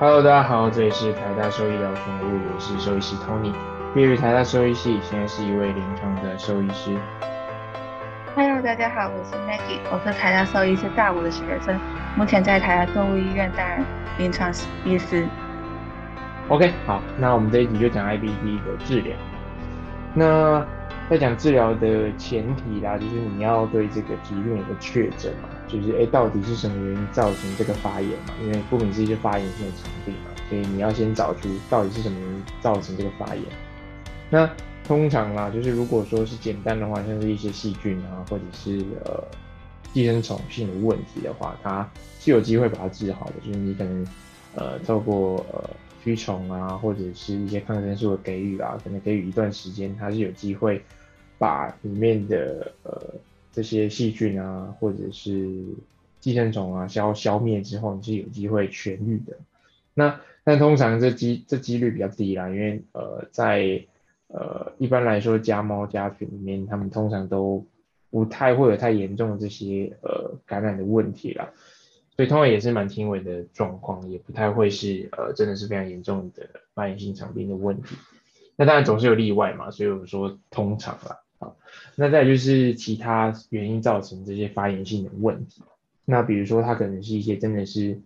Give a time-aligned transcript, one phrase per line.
[0.00, 3.52] Hello，大家好，这里是台大兽医聊宠物，我是兽医师 Tony，
[3.92, 6.96] 毕业于台大兽医系，现在是一位临床的兽医师。
[8.36, 11.76] Hello，大家好，我是 Maggie，我是台大兽医师大五的学生，
[12.14, 13.84] 目前在台大动物医院担任
[14.18, 14.52] 临床
[14.84, 15.26] 医师。
[16.46, 19.16] OK，好，那我们这一集就讲 IBD 的治疗。
[20.14, 20.64] 那
[21.10, 28.34] 在讲治疗的前提啦，就是你要对这个疾病有个确诊嘛，就是哎，到底是什么原因造成这个发炎嘛？
[28.44, 33.42] 因为顾名思义是发炎性的疾病嘛，所以你要先找出到底是什么原因造成这个发炎。
[34.28, 34.50] 那
[34.84, 39.24] 通常啦，就是如果说是简单的话，像是一些细菌啊，或者是呃
[39.94, 41.88] 寄生虫性的问题的话，它
[42.20, 43.32] 是有机会把它治好的。
[43.46, 44.06] 就是你可能
[44.54, 45.70] 呃透过呃
[46.04, 50.84] 驱虫啊，或者是一些抗生素的给予啊，可能给予一段时间，它是有机会。
[51.38, 53.00] 把里面的呃
[53.52, 55.48] 这些细菌啊，或者是
[56.20, 59.36] 寄生虫啊消消灭之后，你是有机会痊愈的。
[59.94, 63.84] 那但通常这机这几率比较低啦，因为呃在
[64.28, 67.64] 呃一般来说家猫家犬里面，他们通常都
[68.10, 71.50] 不太会有太严重的这些呃感染的问题啦，
[72.16, 77.96] 所以通常也是蛮轻微的状况，也不太会是呃真的是非常严重的慢性肠病的问题。
[78.56, 81.18] 那当然总是有例外嘛，所以我们说通常啦。
[82.00, 85.62] 那再就是其他原因造成这些发炎性的问题。
[86.04, 88.00] 那比如说它可能是一些真的是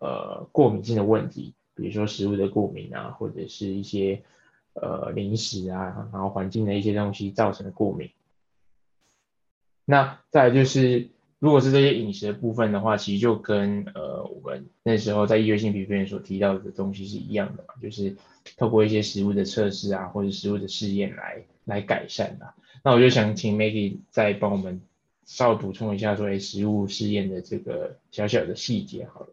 [0.00, 4.22] 呃过敏性的问题，比如说食物的过敏啊，或者是一些
[4.74, 8.10] 呃零食啊，然后环境的一些东西造成的过敏。
[9.86, 11.08] 那再就是。
[11.40, 18.16] 如果是这些饮食的部分的话，其实就跟呃我们那时候在医学性皮肤炎所提到的东西是一样的，就是
[18.56, 22.54] 透过一些食物的测试啊，或者食物的试验来来改善的。
[22.84, 24.82] 那我就想请 Maggie 再帮我们
[25.24, 29.28] 稍补充一下，说食物试验的这个小小的细节好了。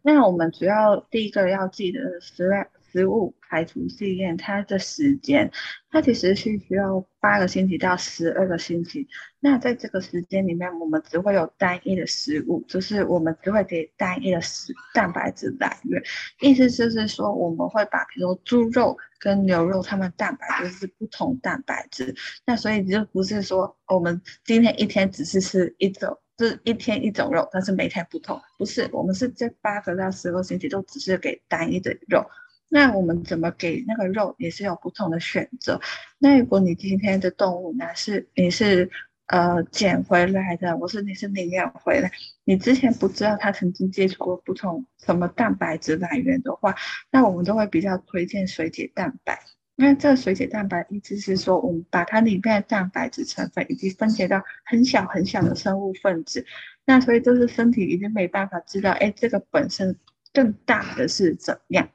[0.00, 2.68] 那我们主要第一个要记得是。
[2.92, 5.50] 食物排除试验，它的时间，
[5.90, 9.06] 它其实是需要八个星期到十二个星期。
[9.38, 16.02] 那在这个时间里面，我们只会有单一的食物，就是我们只会给单一的食蛋白质来源。
[16.40, 22.14] 意思就是说，我们会把比如猪肉跟牛肉，它们蛋白质是不同蛋白质。
[22.44, 28.40] 那所以就不是说我们今天一天只是吃一种，是一天一种肉，但是每天不同。
[28.58, 32.24] 不是，我们是这八个到十个星期都只是给单一的肉。
[32.72, 35.80] 那我们怎么给那个肉也是有不同的选择。
[36.18, 38.88] 那如果你今天的动物呢是你是
[39.26, 42.12] 呃捡回来的，或是你是领养回来，
[42.44, 46.74] 你之前不知道它曾经接触过不同什么蛋白质来源的话，
[47.10, 49.38] 那我们都会比较推荐水解蛋白。
[49.74, 56.44] 那这个水解蛋白意思是说，我们把它里面的蛋白质成分以及分解到很小很小的生物分子，
[56.84, 59.96] 那所以就是身体已经没办法知道，哎，这个本身
[60.32, 61.88] 更大的是怎样。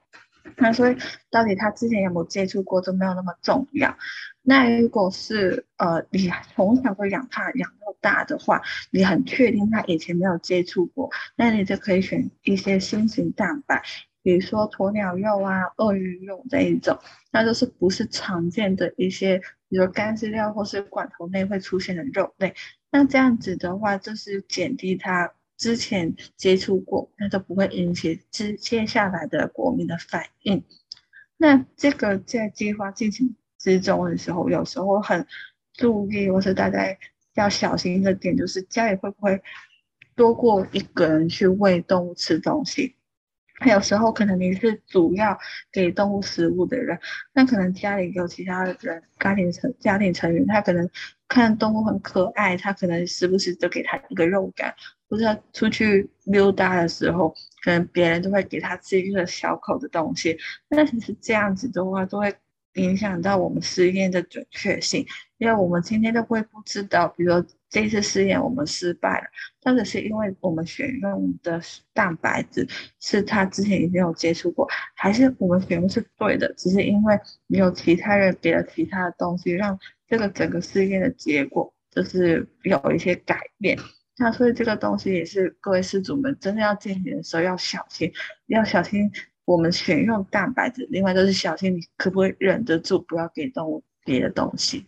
[0.57, 0.97] 那所以
[1.29, 3.97] 到底他之前有没有接触过，就没有那么重要。
[4.41, 8.61] 那如果是呃你从小会养它养到大的话，
[8.91, 13.81] 你很确定他以前没有接触过，那你就可以选一些新型蛋白，
[14.22, 17.00] 比如说鸵鸟肉啊、鳄鱼肉这一种，
[17.31, 22.53] 那就是不是常见的一些，比如干饲料或是罐头内会出现的肉类。
[22.91, 25.33] 那这样子的话，就是减低它。
[25.58, 30.64] 之前接触过，那就不会引起之接下来的过敏的反应。
[31.38, 35.26] 那这个在计划进行之中的时候，有时候很
[35.74, 36.80] 注意，或是大家
[37.36, 39.42] 要小心的点，就是家里会不会
[40.16, 42.96] 多过一个人去喂动物吃东西？
[43.66, 45.38] 有时候可能你是主要
[45.72, 47.00] 给动物食物的人，
[47.34, 50.90] 那可能家里有其他的人，家庭成家庭成员，他可能
[51.30, 54.76] 看动物很可爱，他可能时不时就给他一个肉干。
[55.10, 57.34] 或者出去溜达的时候，
[57.64, 60.38] 可能别人都会给他吃一个小口的东西。
[60.70, 62.34] 那其实这样子的话，都会
[62.74, 65.06] 影响到我们试验的准确性，
[65.38, 69.28] 因为我们今天都会不知道，比如说这次试验我们失败了，
[69.62, 71.62] 到底是因为我们选用的
[71.94, 72.68] 蛋白质
[73.00, 77.18] 是他之前已经有接触过，还是我们选用是对的，只是因为
[77.48, 83.78] 没有其他人给了其他的东西，让这个整个试验的结果就是有一些改变。
[84.17, 88.09] 那所以这个东西也是各位施主们真的要进行的时候要小心，
[88.47, 89.12] 要小心
[89.44, 94.85] 我们选用蛋白质，另外就是小心你可不可以忍得住不要给动物别的东西。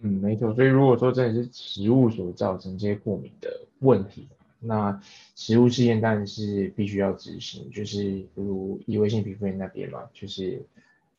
[0.00, 0.54] 嗯，没错。
[0.54, 3.50] 所以如果说真的是食物所造成这些过敏的
[3.80, 4.28] 问题，
[4.60, 4.98] 那
[5.36, 10.64] 食物试验当然是必须要执行，就是如异位性皮肤炎那边嘛，就是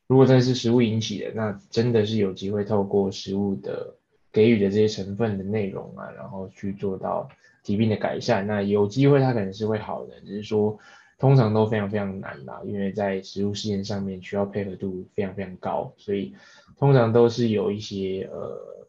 [0.08, 3.96] 如果真的是食物引起的，那真的是有机会透过食物的。
[4.36, 7.30] 给予的这些成分的内容啊，然后去做到
[7.64, 8.46] 疾病的改善。
[8.46, 10.78] 那有机会它可能是会好的，只是说
[11.18, 16.36] 通常都非常非常难啦，因为在食物试验上面需要配合度非常非常高，所以
[16.78, 18.86] 通常都是有一些呃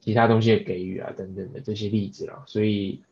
[0.00, 3.02] 其他东西的给予啊等等的这些例子啦，所以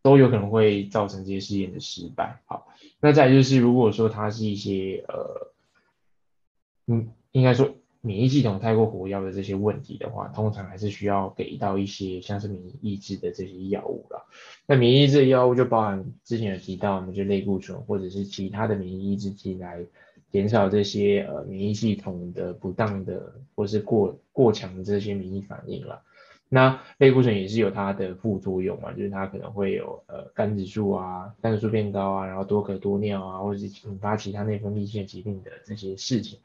[0.00, 2.40] 都有可能会造成这些试验的失败。
[2.46, 2.66] 好，
[2.98, 5.52] 那再就是如果说它是一些呃，
[6.86, 7.74] 嗯，应该说。
[8.04, 14.26] 免疫系统太过活跃的这些问题的话，通常还是需要给到一些像是免疫抑制的这些药物了。
[14.66, 19.82] 那免疫抑制药物就包含之前有提到，我们就类固醇或者是其他的免疫抑制剂来
[20.30, 26.02] 减少这些呃免疫系统的不当的或是过过强的这些免疫反应了。
[26.50, 36.38] 那类固醇也是有它的副作用嘛，就是它可能会有呃肝指数啊、肝指数变高啊，然后多咳多尿啊，或者是引发其他内分泌腺疾病的这些事情。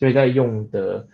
[0.00, 1.06] 所以在用的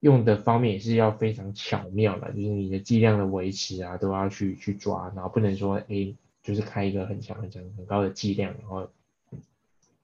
[0.00, 8.90] 用的方面也是要非常巧妙的，就是你的剂量的维持啊，都要去去抓，然后不能说哎，就是开一个很强很强很高的剂量，然后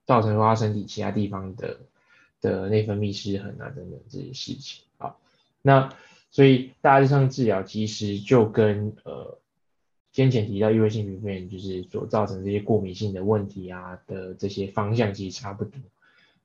[0.07, 1.79] 造成说他身体其他地方的
[2.41, 5.17] 的内分泌失衡啊等等这些事情啊。
[5.61, 5.93] 那
[6.31, 9.39] 所以大致上治疗其实就跟呃
[10.13, 15.81] 先前提到异位性皮肤炎就是所造成这些过敏性的问题啊的这些方向其实差不多。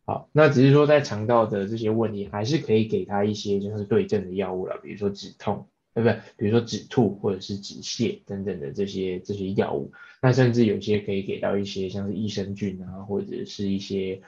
[0.06, 6.20] 好，那只是说在肠道的这些问题，还是可以给他一些就是对症的药物了，比如说止痛，对不对？
[6.36, 9.92] 比如说止吐或者是止泻等等的这些这些药物。
[10.20, 14.20] 那甚至有些可以给到一些像是益生菌啊，或者是一些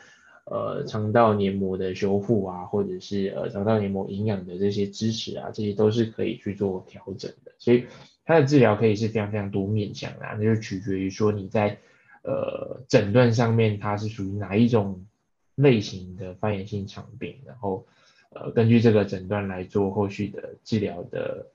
[0.45, 7.51] 呃肠道黏膜的修复啊，或者是呃肠道黏膜营养的这些支持啊，这些都是可以去做调整的。
[7.57, 7.85] 所以
[8.24, 11.79] 它的治疗可以是非常非常多面向的，那就取决于说你在
[12.21, 15.07] 呃诊断上面它是属于哪一种。
[15.56, 17.86] 类型的发炎性肠病，然后
[18.30, 21.48] 呃根据这个诊断来做后续的治疗的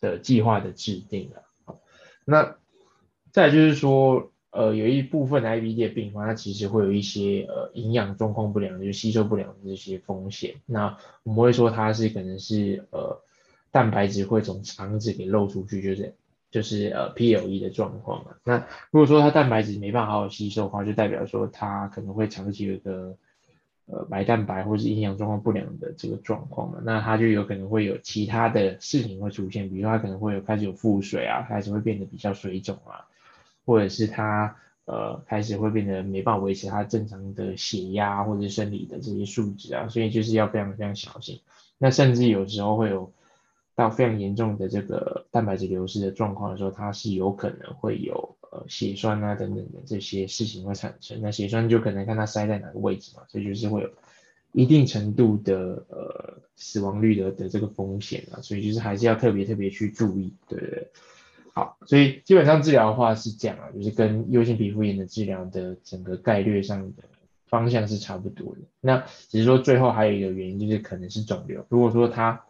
[0.00, 1.74] 的计划的制定啊。
[2.24, 2.56] 那
[3.32, 10.54] 再就是说呃有一部分的 IBD 的病患，它其实会有一些呃营养状况不良，就吸收不良的这些风险。
[10.66, 13.20] 那我们会说它是可能是呃
[13.70, 16.14] 蛋白质会从肠子给漏出去，就是
[16.50, 18.36] 就是呃 PLE 的状况嘛。
[18.44, 18.58] 那
[18.90, 23.16] 如果说它蛋白质没办法好好吸收的话，就代表说它可能会长期有一个
[23.90, 33.08] 呃，白蛋白或是营养状况不良的这个状况嘛，那它就有可能会有其他的事情会出现，比如说它可能会有开始有腹水啊，开始会变得比较水肿啊，
[33.64, 34.54] 或者是它
[34.84, 41.40] 呃开始会变得没办法维持它正常的血压或者生理的这些数值啊，所以就是要非常非常小心。
[41.78, 43.10] 那甚至有时候会有
[43.74, 48.36] 到非常严重的这个蛋白质流失的状况的时候，它是有可能会有。
[48.50, 53.90] 呃，血栓啊等等的这些事情会产生，那血栓就可能看它塞在哪个位置嘛，所以就是会有
[54.52, 60.88] 一定程度的呃死亡率的的这个风险啊，所以就是还是要特别特别去注意，对对对？
[61.52, 67.02] 好，所以基本上治疗的话是这样啊，就是跟优性皮肤炎的治疗的整个概率上的
[67.46, 68.60] 方向是差不多的。
[68.80, 72.44] 那只是说最后还有一个原因就是可能是肿瘤，如果说它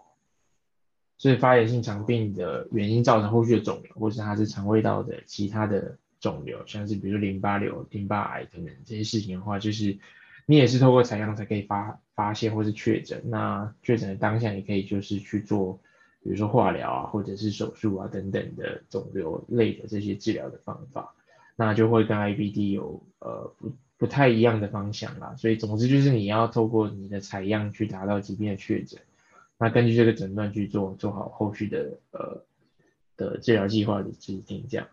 [1.19, 9.99] 是发炎性肠病的原因造成后续的肿瘤，或是它是肠胃道的其他的肿瘤，像是比如淋巴瘤、淋巴癌等等这些事情的话，就是
[10.47, 13.21] 你也是透过采样才可以发发现或是确诊。
[13.27, 15.81] 那确诊的当下，你可以就是去做，
[16.23, 21.13] 比如说化疗啊，或者是手术啊等等的肿瘤类的这些治疗的方法，
[21.57, 25.35] 那就会跟 IBD 有呃不不太一样的方向啦。
[25.37, 29.01] 所以总之就是你要透过你的采样去达到疾病的确诊。
[29.59, 32.43] 那根据这个诊断去做做好后续的呃
[33.17, 34.87] 的治疗计划的制定，这样。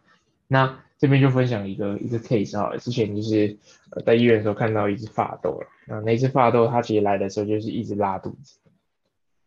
[0.48, 3.58] 那这边就分享一个一个 case 啊，之前就是
[4.06, 8.60] 在医院的时候看到一只发豆了，那那只发豆它其实来的时候就是一直拉肚子，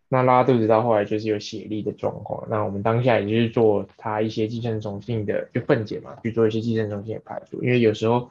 [0.08, 8.30] 那拉肚子到后来就是有血痢的状况，那我们当下也就是做它一些寄生虫性的就分解嘛，去做一些寄生虫性的排除，因为有时候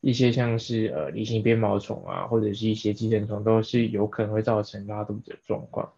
[0.00, 5.90] 一些像是呃梨形鞭毛虫啊，或者是一些寄生虫都是有可能会造成拉肚子的状况。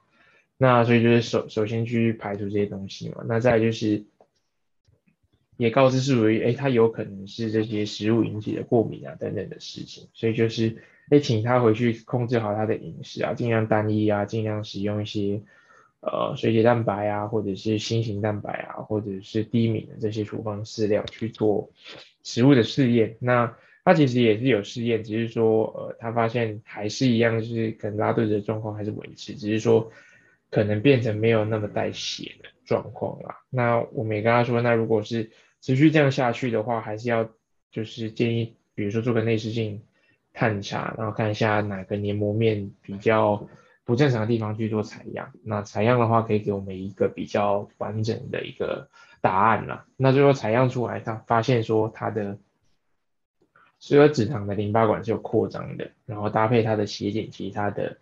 [0.60, 4.04] 那所以就是首首先去排除这些东西嘛，那再就是，
[5.56, 15.40] 也告知是属于哎，他有可能是这些食物引起的过敏啊等等的事情，所以就是哎，请他回去控制好他的饮食啊，尽量单一啊，尽量使用一些
[16.00, 21.70] 呃水解蛋白啊，或者是新型蛋白啊，或者是低敏的这些处方饲料去做
[22.24, 23.16] 食物的试验。
[23.20, 29.92] 那他其实也是有试验，只是说呃，他发现还是一样，就是可能拉肚子的状况还是维持，只是说。
[30.50, 33.40] 可能变成没有那么带血的状况啦。
[33.50, 37.28] 那我们也跟他说，那如果是持续这样下去的话，还是要
[37.70, 39.82] 就是建议，比如说做个内视镜
[40.32, 43.48] 探查，然后看一下哪个黏膜面比较
[43.84, 45.32] 不正常的地方去做采样。
[45.42, 48.88] 那采样的话，可以给我们一个比较完整的一个
[49.20, 49.86] 答案了。
[49.96, 52.38] 那最后采样出来，他发现说他的
[53.80, 57.98] 十二指肠的淋巴管是有扩张的，然后搭配他的血检，其他的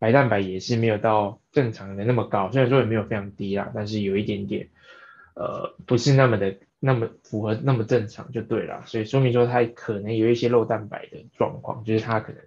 [0.00, 4.66] 白蛋白也是没有到正常的那么高，虽然说也没有非常低啦，但是有一点点，
[5.34, 6.56] 呃，不是那么的。
[6.82, 12.40] 那么符合那么正常就对了，所以说明说他可能有一些漏蛋白的状况，就是他可能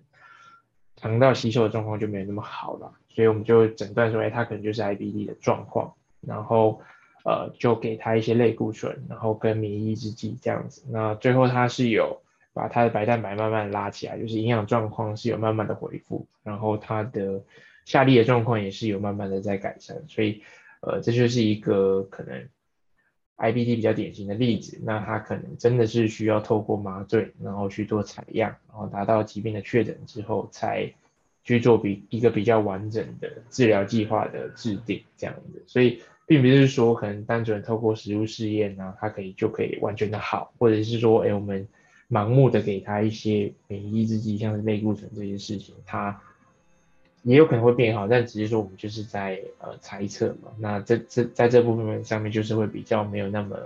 [0.95, 6.81] 肠道吸收的状况就没有那么好了，所以我们就诊断说，哎，他可能就是 IBD 的状况，然后
[7.23, 12.22] 呃就给他一些类固醇，然后跟免疫抑制剂这样子，那最后他是有
[12.53, 17.41] 把他的白蛋白慢慢拉起来，就是营养状况是有慢慢的恢复，然后他的
[17.85, 20.43] 下痢的状况也是有慢慢的在改善，所以
[20.81, 22.47] 呃这就是一个可能。
[23.35, 30.93] IBD 比较典型的例子，那他可能真的是需要透过麻醉，然后去做采样，然后达到疾病的确诊之后，才
[31.43, 35.63] 去做比一个比较完整的治疗计划的制定这样子。
[35.65, 41.67] 所以并不是说可能单纯透过食物试验呢，它可以就可以完全的好，或者是说，哎，我们
[42.09, 46.19] 盲目的给他一些免疫制剂，像是类固醇这些事情，它。
[47.25, 50.51] 也有可能会变好，但只是说我们就是在呃猜测嘛。
[50.59, 53.57] 那这这在这部分上面就是会比较没有那么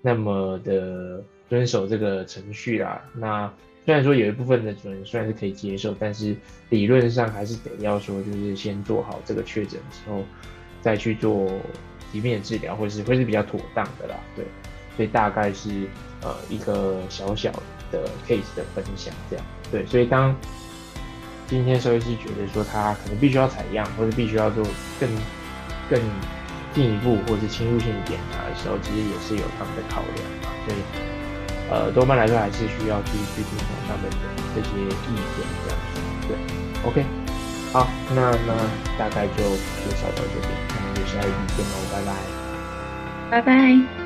[0.00, 3.04] 那么的遵守这个程序啦。
[3.16, 3.52] 那
[3.84, 6.36] 虽然说有一部分的主人虽然是可以接受，但是
[6.68, 10.22] 理论上还是得要说就是先做好这个确诊之后，
[10.80, 11.50] 再去做
[12.12, 14.14] 疾病的治疗，或是会是比较妥当的啦。
[14.36, 14.44] 对，
[14.96, 15.88] 所以大概是
[16.22, 17.50] 呃一个小小
[17.90, 19.44] 的 case 的分享这样。
[19.70, 20.34] 对，所以当。
[21.46, 24.64] 今天兽医师觉得说他可能必须要采样，或者必须要做
[24.98, 25.06] 更
[25.90, 26.00] 更
[26.72, 30.48] 进一步或者是侵入性检查的时候，其实也是有他们的考量嘛。
[30.66, 30.78] 所以，
[31.70, 34.16] 呃，多半来说还是需要去去听从他们的
[34.54, 36.00] 这些意见这样子。
[36.28, 37.04] 对，OK，
[37.74, 38.56] 好，那那
[38.98, 42.00] 大概就介绍到这边，那我们就下一集见喽，拜
[43.30, 44.03] 拜，拜拜。